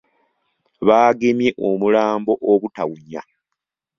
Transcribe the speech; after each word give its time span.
Baagemye 0.87 1.49
omulambo 1.69 2.33
obutawunya. 2.51 3.21